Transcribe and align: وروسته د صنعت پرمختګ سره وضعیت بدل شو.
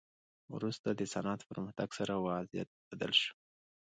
وروسته 0.55 0.87
د 0.93 1.01
صنعت 1.13 1.41
پرمختګ 1.49 1.89
سره 1.99 2.13
وضعیت 2.25 2.69
بدل 2.89 3.11
شو. 3.21 3.33